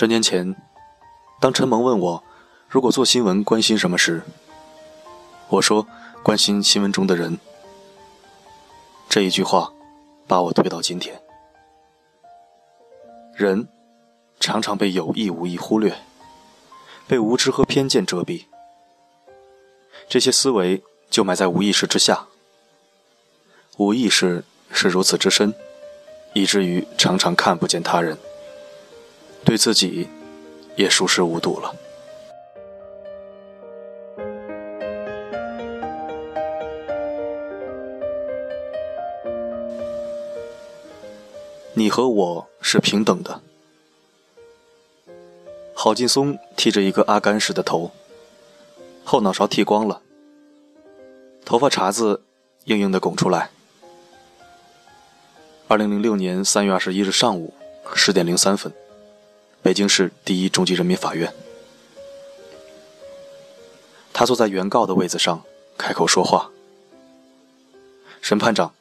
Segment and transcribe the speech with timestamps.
[0.00, 0.54] 十年前，
[1.40, 2.22] 当陈萌问我，
[2.68, 4.22] 如果做新闻关心什么时，
[5.48, 5.84] 我说
[6.22, 7.36] 关心新闻中的人。
[9.08, 9.72] 这一句话，
[10.28, 11.20] 把我推到今天。
[13.34, 13.66] 人，
[14.38, 15.92] 常常被有意无意忽略，
[17.08, 18.44] 被无知和偏见遮蔽，
[20.08, 22.24] 这些思维就埋在无意识之下。
[23.78, 25.52] 无意识是如此之深，
[26.34, 28.16] 以至于常常看不见他人。
[29.44, 30.08] 对自己
[30.76, 31.74] 也熟视无睹了。
[41.74, 43.40] 你和我是平等的。
[45.74, 47.92] 郝劲松剃着一个阿甘似的头，
[49.04, 50.02] 后脑勺剃光了，
[51.44, 52.20] 头发茬子
[52.64, 53.50] 硬硬的拱出来。
[55.68, 57.54] 二零零六年三月二十一日上午
[57.94, 58.72] 十点零三分。
[59.68, 61.30] 北京市第一中级人民法院，
[64.14, 65.44] 他坐在原告的位子上，
[65.76, 66.50] 开口说话
[68.22, 68.72] ：“审判长，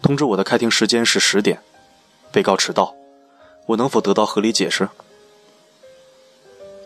[0.00, 1.60] 通知我的开庭时间是十点，
[2.30, 2.94] 被告迟到，
[3.66, 4.88] 我能否得到合理解释？”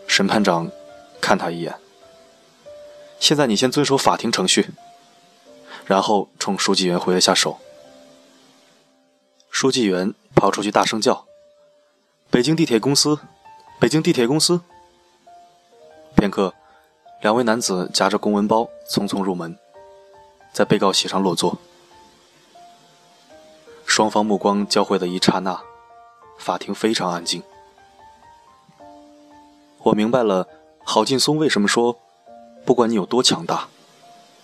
[0.09, 0.71] 审判长
[1.21, 1.75] 看他一眼
[3.21, 4.71] ：“现在你先遵守法庭程序。”
[5.85, 7.59] 然后冲书记员挥了下手。
[9.51, 11.27] 书记员跑出去大声叫。
[12.31, 13.19] 北京地铁公司，
[13.83, 14.61] 北京地铁公司。
[16.15, 16.53] 片刻，
[17.19, 19.59] 两位男子夹着公文包匆匆入门，
[20.53, 21.57] 在被告席上落座。
[23.85, 25.61] 双方目光交汇的一刹那，
[26.37, 27.43] 法庭非常安静。
[29.79, 30.47] 我明白了，
[30.85, 31.99] 郝劲松为什么说，
[32.63, 33.67] 不管你有多强大，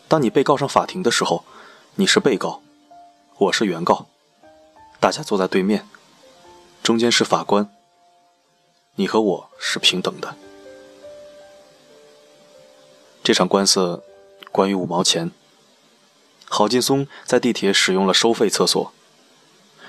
[0.10, 1.46] 当你被告上法庭的时候，
[1.96, 2.62] 你是被告，
[3.38, 4.08] 我是原告，
[5.00, 5.88] 大家坐在对面，
[6.84, 7.74] 中间是法官。
[9.00, 10.36] 你和我是平等的。
[13.24, 14.04] 这场官司
[14.52, 15.32] 关于五毛钱。
[16.50, 18.92] 郝劲松在地铁使用了收费厕所，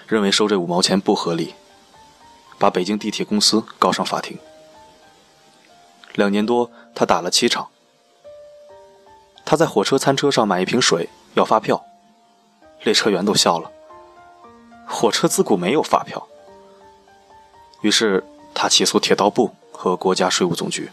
[0.06, 1.56] 认为收这五毛钱不合理，
[2.56, 4.38] 把北京地铁公司告上法庭。
[6.14, 7.68] 两年多，他打了七场。
[9.44, 11.84] 他在火车餐车上买一瓶水要发票，
[12.84, 13.72] 列车员都笑了。
[14.86, 16.28] 火车自古没有发票。
[17.80, 18.22] 于是。
[18.54, 20.90] 他起诉铁道部和国家税务总局。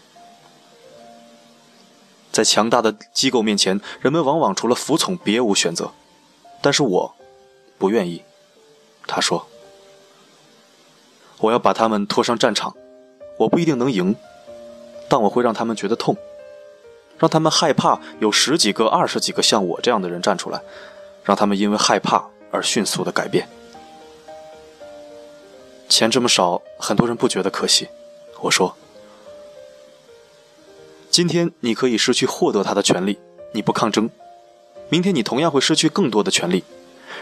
[2.30, 5.90] 在强大的机构面前，人们往往除了服从别无选择。
[6.60, 7.14] 但是我
[7.78, 8.22] 不愿意，
[9.06, 9.46] 他说
[11.38, 12.76] ：“我要把他们拖上战场，
[13.38, 14.14] 我不一定能赢，
[15.08, 16.16] 但我会让他们觉得痛，
[17.16, 20.60] 让他们害怕有十几个、二十几个像我这样的人站出来，
[21.24, 23.48] 让他们因为害怕而迅速的改变。”
[25.88, 27.88] 钱这么少，很多人不觉得可惜。
[28.42, 28.76] 我说
[31.10, 33.18] ：“今天你可以失去获得它的权利，
[33.52, 34.08] 你不抗争；
[34.90, 36.62] 明天你同样会失去更多的权利，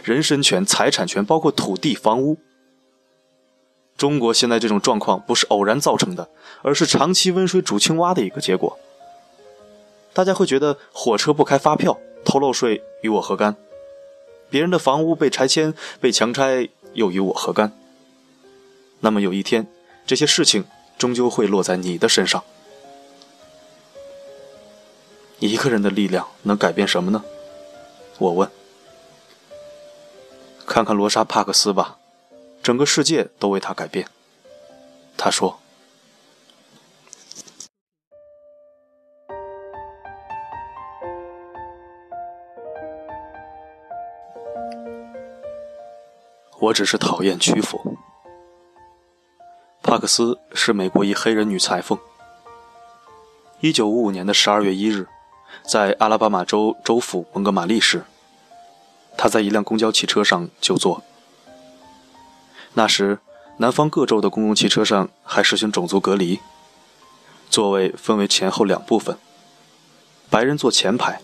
[0.02, 2.36] 人身权、财产权，包括土地、房屋。
[3.96, 6.28] 中国现在这种状况不是偶然造成的，
[6.62, 8.78] 而是长期温水煮青蛙的一个结果。
[10.12, 13.56] 大家会觉得火车不开发票、偷漏税与我何干？
[14.50, 17.72] 别人的房屋被拆迁、被强拆又与我何干？”
[19.00, 19.66] 那么有一天，
[20.06, 20.64] 这些事情
[20.98, 22.42] 终究会落在你的身上。
[25.38, 27.22] 一个人的力量能改变什么呢？
[28.18, 28.50] 我问。
[30.66, 31.98] 看看罗莎·帕克斯吧，
[32.62, 34.08] 整个世界都为他改变。
[35.16, 35.60] 他说
[46.58, 47.96] ：“我只是讨厌屈服。”
[49.86, 51.96] 帕克斯是美国一黑人女裁缝。
[53.60, 55.06] 一九五五年的十二月一日，
[55.62, 58.04] 在阿拉巴马州州府蒙哥马利市，
[59.16, 61.04] 她在一辆公交汽车上就坐。
[62.74, 63.20] 那时，
[63.58, 66.40] 南方各州的公共汽车上还实行种族隔离，
[67.48, 69.16] 座位分为前后两部分，
[70.28, 71.22] 白人坐前排，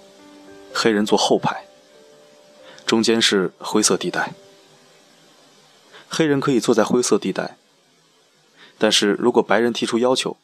[0.73, 1.65] 黑人坐后排，
[2.87, 4.33] 中间是灰色地带。
[6.09, 7.57] 黑人可以坐在灰色地带。
[8.79, 10.37] 但是如果白人提出要求，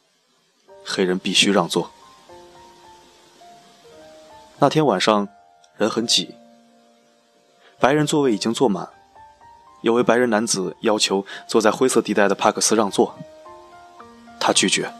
[0.85, 1.91] 黑人必须让座。
[4.59, 5.27] 那天晚上
[5.77, 6.35] 人很挤，
[7.79, 8.89] 白人座位已经坐满，
[9.81, 13.17] 有位白人男子要求坐在灰色地带的帕克斯让座，
[14.39, 14.91] 他拒绝。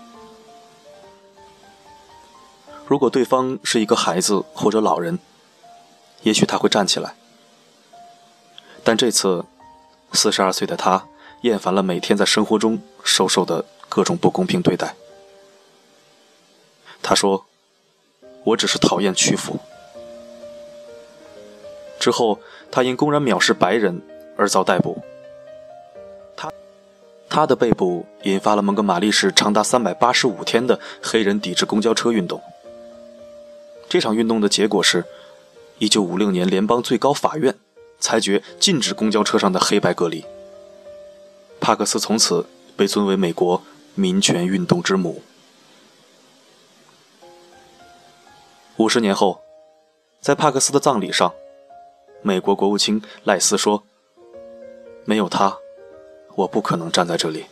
[2.87, 5.19] 如果对方是一个孩子或者老人，
[6.23, 7.15] 也许他会站起来，
[8.83, 9.45] 但这次，
[10.13, 11.05] 四十二岁的他。
[11.41, 14.95] 厌烦了每天在生活中受受的各种不公平对待。
[17.01, 17.45] 他说
[18.43, 19.57] ：“我只是讨厌屈服。”
[21.99, 22.39] 之后，
[22.71, 24.01] 他因公然藐视白人
[24.37, 25.01] 而遭逮捕。
[26.35, 26.51] 他
[27.29, 32.41] 他的被捕引发了蒙哥马利市长达三百八十五天的黑人抵制公交车运动。
[33.89, 35.03] 这场运动的结果是，
[35.77, 37.55] 一九五六年联邦最高法院
[37.99, 40.23] 裁决禁止公交车上的黑白隔离。
[41.59, 42.45] 帕克斯从此
[42.75, 43.61] 被尊为美国
[43.95, 45.21] 民权运动之母。
[48.77, 49.41] 五十年后，
[50.21, 51.33] 在帕克斯的葬礼上。
[52.21, 53.81] 美国国务卿赖斯说
[55.05, 55.57] ：“没有他，
[56.35, 57.45] 我不可能站在这里。”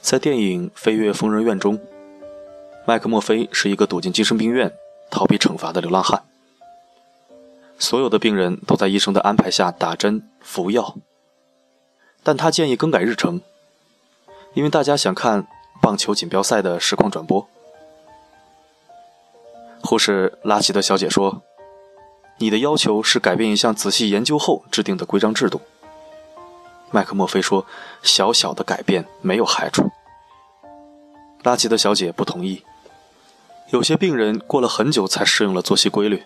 [0.00, 1.78] 在电影《飞越疯人院》中，
[2.88, 4.72] 麦克墨菲是一个躲进精神病院
[5.10, 6.24] 逃避惩罚的流浪汉。
[7.78, 10.96] 所有的病人都在医生的安排下打针服药，
[12.22, 13.42] 但他建议更改日程。
[14.54, 15.46] 因为大家想看
[15.82, 17.46] 棒球锦标赛的实况转播，
[19.82, 21.42] 护士拉奇德小姐说
[22.40, 25.60] ：“你的要求是改变一项仔细研究后制定的规章制度。”
[26.90, 27.66] 麦克墨菲说
[28.02, 29.90] ：“小小的改变没有害处。”
[31.44, 32.64] 拉奇德小姐不同意。
[33.70, 36.24] 有些病人过了很久才适应了作息规律，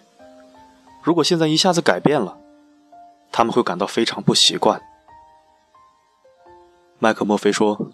[1.02, 2.38] 如果现在一下子改变了，
[3.30, 4.80] 他们会感到非常不习惯。
[6.98, 7.92] 麦克墨菲说。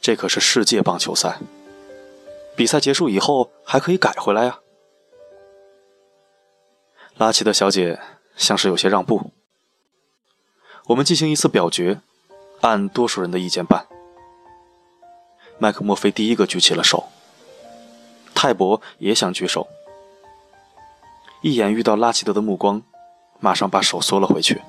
[0.00, 1.38] 这可是世界棒球赛，
[2.54, 4.58] 比赛结束以后还可以改回来呀。
[7.16, 7.98] 拉奇的小姐
[8.36, 9.30] 像是有些让步。
[10.88, 12.02] 我们进行一次表决，
[12.60, 13.86] 按多数人的意见办。
[15.56, 17.08] 麦克墨菲第一个举起了手，
[18.44, 19.66] 泰伯也想举手，
[21.40, 22.82] 一眼遇到拉奇德的目光，
[23.40, 24.60] 马上把手缩了回去。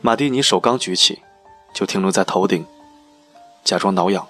[0.00, 1.20] 马蒂尼手刚举起，
[1.74, 2.64] 就停留在头顶。
[3.64, 4.24] 假装挠痒，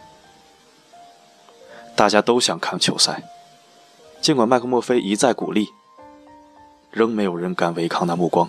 [1.94, 3.22] 大家都想看球赛。
[4.22, 5.68] 尽管麦克墨菲一再鼓励，
[6.90, 8.48] 仍没有人敢违抗那目光。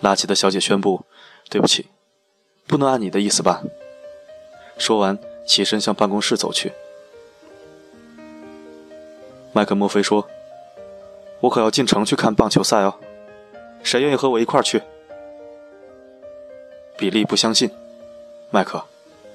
[0.00, 1.04] 拉奇的小姐宣布
[1.50, 1.88] ：“对不起，
[2.66, 3.62] 不能按你的意思办。”
[4.80, 6.72] 说完，起身向办公室走去。
[9.52, 10.28] 麦克墨菲说
[11.40, 12.94] ：“我可要进城去看棒球赛哦，
[13.82, 14.82] 谁愿意和我一块儿去？”
[16.98, 17.70] 比利不相信。
[18.50, 18.84] 麦克，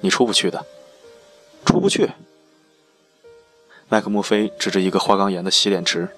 [0.00, 0.64] 你出不去的，
[1.64, 2.10] 出不去。
[3.88, 6.08] 麦克墨菲指着一个花岗岩的洗脸池，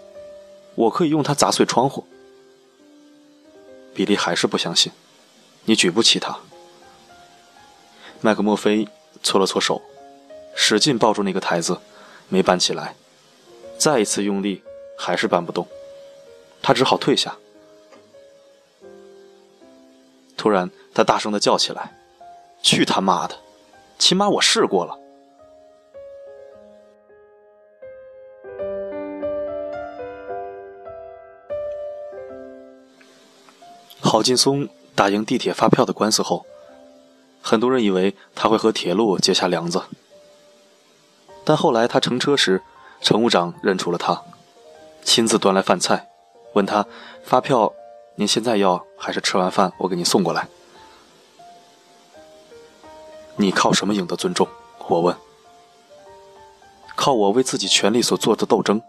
[0.74, 2.06] 我可以用它砸碎窗户。
[3.94, 4.92] 比利还是不相信，
[5.64, 6.38] 你举不起它。
[8.20, 8.86] 麦克墨菲
[9.22, 9.80] 搓了搓手，
[10.54, 11.78] 使劲抱住那个台子，
[12.28, 12.94] 没搬起来，
[13.78, 14.62] 再一次用力，
[14.98, 15.66] 还是搬不动，
[16.60, 17.36] 他只好退下。
[20.36, 21.92] 突然，他大声的叫起来。
[22.64, 23.34] 去他妈的！
[23.98, 24.96] 起码我试过了。
[34.00, 36.46] 郝劲松打赢地铁发票的官司后，
[37.42, 39.82] 很多人以为他会和铁路结下梁子，
[41.44, 42.62] 但后来他乘车时，
[43.00, 44.22] 乘务长认出了他，
[45.02, 46.08] 亲自端来饭菜，
[46.54, 46.86] 问他
[47.24, 47.72] ：“发票
[48.14, 50.48] 您现在要，还是吃完饭我给您送过来？”
[53.36, 54.46] 你靠什么赢得尊重？
[54.86, 55.16] 我问。
[56.94, 58.80] 靠我为自己权利所做的斗争。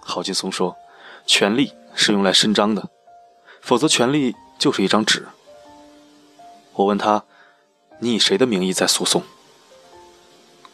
[0.00, 0.74] 郝劲松说
[1.26, 2.88] ：“权力是用来伸张的，
[3.60, 5.28] 否则权力就是一张纸。”
[6.74, 7.22] 我问他
[8.02, 9.22] ：“你以谁的名义在诉讼？”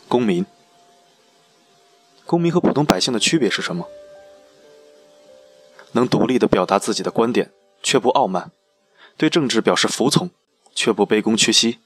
[0.09, 0.47] 公民。
[2.25, 3.87] 公民和普通百姓的区别是什么？
[5.93, 7.51] 能独立地表达自己的观点，
[7.83, 8.51] 却不傲慢；
[9.19, 10.31] 对政治表示服从，
[10.75, 11.79] 却不卑躬屈膝。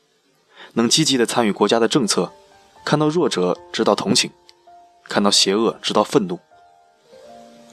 [0.75, 2.33] 能积极地参与国家的政策，
[2.85, 4.31] 看到弱者知道同情，
[5.05, 6.39] 看到邪恶知道愤怒。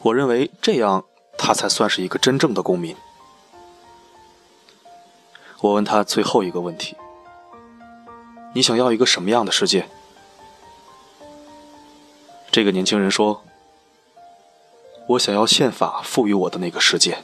[0.02, 1.06] 我认为这样
[1.38, 2.96] 他才算是一个真正的公民。
[5.62, 6.96] 我问他最后一个问题：
[8.54, 9.88] 你想要一个什么样的世界？
[12.52, 13.44] 这个年轻人说
[15.10, 17.24] ：“我想要宪法赋予我的那个世界。”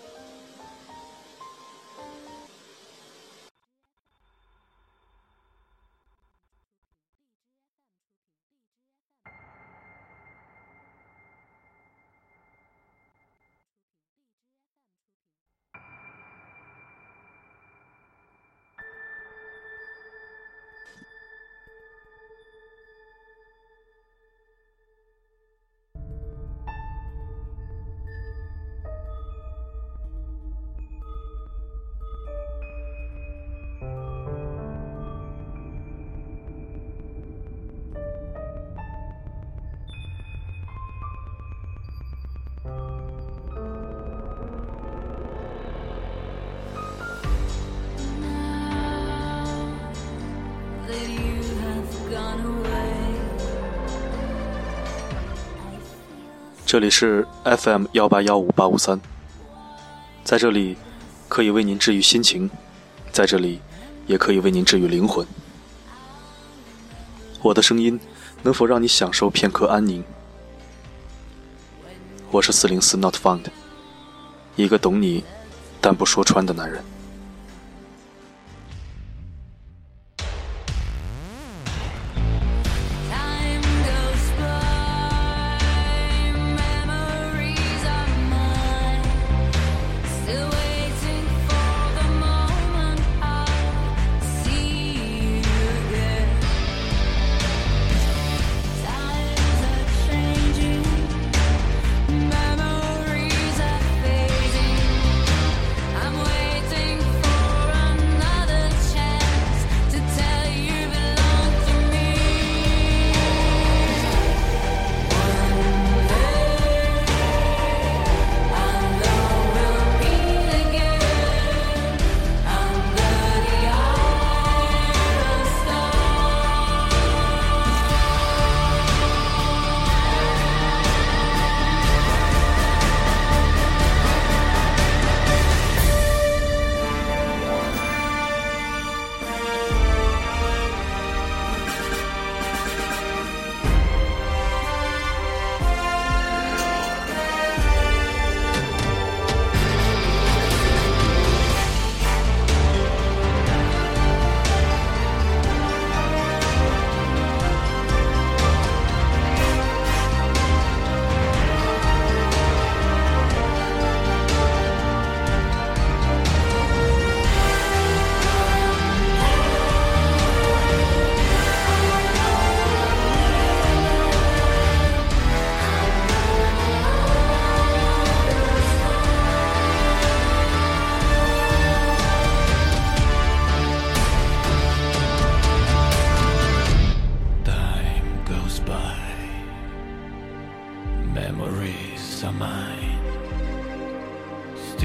[56.65, 58.99] 这里是 FM 幺八幺五八五三，
[60.23, 60.75] 在这里
[61.29, 62.49] 可以为您治愈心情，
[63.11, 63.61] 在这里
[64.07, 65.25] 也可以为您治愈灵魂。
[67.43, 67.99] 我的声音
[68.41, 70.03] 能否让你享受片刻安宁？
[72.31, 73.45] 我是四零四 Not Found，
[74.55, 75.23] 一个懂你
[75.79, 76.83] 但不说穿的男人。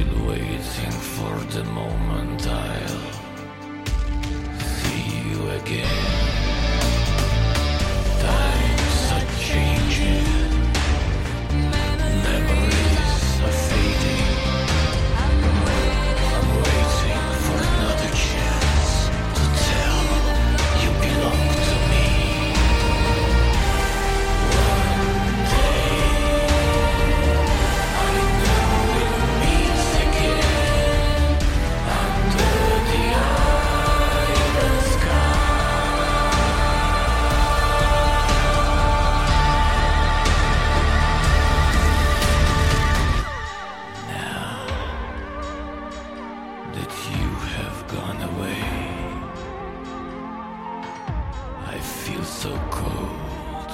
[0.00, 3.00] still waiting for the moment I'll
[4.61, 6.29] see you again.
[52.20, 53.70] feel so cold?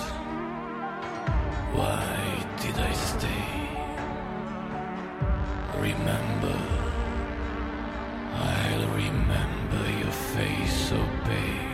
[1.74, 3.46] Why did I stay?
[5.78, 6.58] Remember,
[8.34, 11.72] I'll remember your face so pale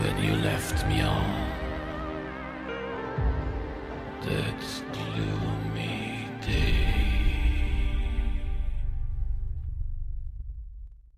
[0.00, 1.51] when you left me all.